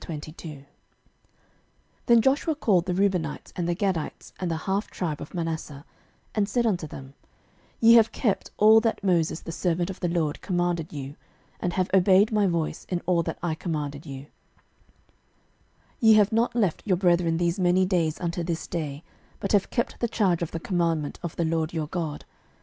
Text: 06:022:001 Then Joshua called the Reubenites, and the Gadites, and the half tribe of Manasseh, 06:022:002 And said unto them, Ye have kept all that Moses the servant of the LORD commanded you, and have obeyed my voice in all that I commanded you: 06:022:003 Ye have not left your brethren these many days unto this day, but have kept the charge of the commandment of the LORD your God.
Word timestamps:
06:022:001 0.01 0.65
Then 2.07 2.21
Joshua 2.23 2.55
called 2.55 2.87
the 2.87 2.93
Reubenites, 2.95 3.53
and 3.55 3.69
the 3.69 3.75
Gadites, 3.75 4.33
and 4.39 4.49
the 4.49 4.57
half 4.65 4.89
tribe 4.89 5.21
of 5.21 5.35
Manasseh, 5.35 5.85
06:022:002 6.33 6.33
And 6.33 6.49
said 6.49 6.65
unto 6.65 6.87
them, 6.87 7.13
Ye 7.79 7.93
have 7.93 8.11
kept 8.11 8.49
all 8.57 8.79
that 8.79 9.03
Moses 9.03 9.41
the 9.41 9.51
servant 9.51 9.91
of 9.91 9.99
the 9.99 10.07
LORD 10.07 10.41
commanded 10.41 10.91
you, 10.91 11.17
and 11.59 11.73
have 11.73 11.87
obeyed 11.93 12.31
my 12.31 12.47
voice 12.47 12.87
in 12.89 13.01
all 13.05 13.21
that 13.21 13.37
I 13.43 13.53
commanded 13.53 14.07
you: 14.07 14.21
06:022:003 14.23 14.29
Ye 15.99 16.13
have 16.15 16.31
not 16.31 16.55
left 16.55 16.81
your 16.83 16.97
brethren 16.97 17.37
these 17.37 17.59
many 17.59 17.85
days 17.85 18.19
unto 18.19 18.41
this 18.43 18.65
day, 18.65 19.03
but 19.39 19.51
have 19.51 19.69
kept 19.69 19.99
the 19.99 20.07
charge 20.07 20.41
of 20.41 20.49
the 20.49 20.59
commandment 20.59 21.19
of 21.21 21.35
the 21.35 21.45
LORD 21.45 21.73
your 21.73 21.85
God. 21.85 22.25